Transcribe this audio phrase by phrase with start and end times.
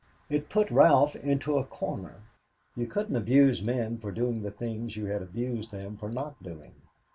[0.29, 2.23] It put Ralph into a corner.
[2.75, 6.73] You couldn't abuse men for doing the things you had abused them for not doing.